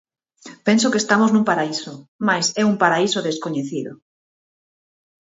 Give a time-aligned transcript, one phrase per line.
[0.67, 1.93] Penso que estamos nun paraíso,
[2.27, 3.91] mais é un paraíso descoñecido.